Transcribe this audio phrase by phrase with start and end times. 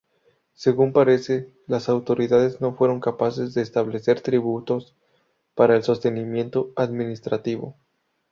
[0.55, 4.95] Según parece, las autoridades no fueron capaces de establecer tributos
[5.53, 7.75] para el sostenimiento administrativo.